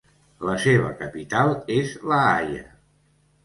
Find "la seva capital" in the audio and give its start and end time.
0.49-1.55